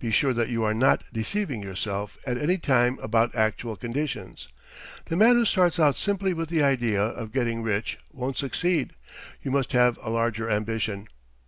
[0.00, 4.48] Be sure that you are not deceiving yourself at any time about actual conditions.
[5.04, 8.94] The man who starts out simply with the idea of getting rich won't succeed;
[9.44, 11.06] you must have a larger ambition.